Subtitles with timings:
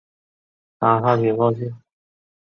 [0.79, 1.75] 他好奇的过去